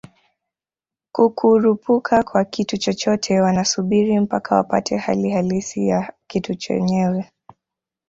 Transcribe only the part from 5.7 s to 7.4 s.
ya kitu chenyewe